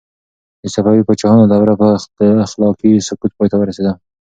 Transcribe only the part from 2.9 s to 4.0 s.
سقوط پای ته ورسېده.